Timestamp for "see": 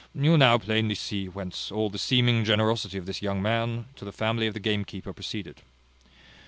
0.95-1.27